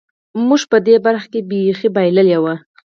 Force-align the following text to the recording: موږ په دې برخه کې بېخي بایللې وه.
موږ 0.47 0.61
په 0.71 0.77
دې 0.87 0.95
برخه 1.05 1.27
کې 1.33 1.39
بېخي 1.49 1.89
بایللې 1.95 2.37
وه. 2.43 2.55